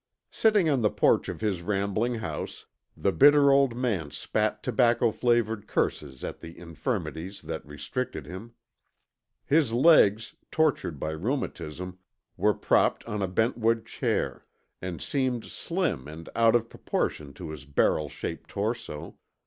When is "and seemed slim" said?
14.81-16.07